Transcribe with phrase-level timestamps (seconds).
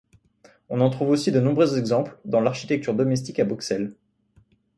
[0.69, 3.93] On en trouve aussi de nombreux exemples dans l'architecture domestique à Bruxelles.